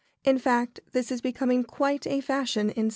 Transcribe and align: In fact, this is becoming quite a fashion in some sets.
In 0.23 0.39
fact, 0.39 0.79
this 0.93 1.11
is 1.11 1.21
becoming 1.21 1.63
quite 1.63 2.07
a 2.07 2.21
fashion 2.21 2.71
in 2.71 2.75
some 2.75 2.87
sets. 2.87 2.89